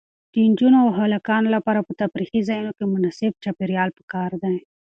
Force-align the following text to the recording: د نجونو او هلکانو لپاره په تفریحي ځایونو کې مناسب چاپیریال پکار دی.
د 0.31 0.35
نجونو 0.49 0.77
او 0.83 0.89
هلکانو 0.99 1.47
لپاره 1.55 1.85
په 1.87 1.93
تفریحي 2.01 2.41
ځایونو 2.49 2.71
کې 2.77 2.83
مناسب 2.93 3.31
چاپیریال 3.43 3.89
پکار 3.97 4.31
دی. 4.43 4.55